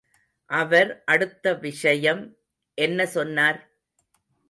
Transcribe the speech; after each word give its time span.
அவர் 0.49 1.03
அடுத்த 1.05 1.53
விஷயம் 1.53 2.37
என்ன 2.77 3.05
சொன்னார்? 3.05 3.59